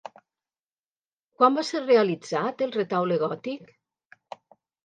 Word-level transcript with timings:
Quan 1.41 1.59
va 1.59 1.65
ser 1.69 1.83
realitzat 1.83 2.65
el 2.69 2.73
retaule 2.79 3.21
gòtic? 3.27 3.73